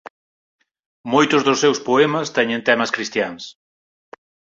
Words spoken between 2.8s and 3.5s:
cristiáns.